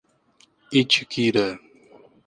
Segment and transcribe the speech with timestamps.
[0.79, 1.47] Itiquira